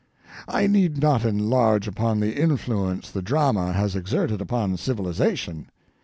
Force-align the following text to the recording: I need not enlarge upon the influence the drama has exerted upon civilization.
I 0.47 0.65
need 0.65 0.99
not 0.99 1.23
enlarge 1.25 1.87
upon 1.87 2.21
the 2.21 2.35
influence 2.35 3.11
the 3.11 3.21
drama 3.21 3.71
has 3.73 3.95
exerted 3.95 4.41
upon 4.41 4.75
civilization. 4.77 5.69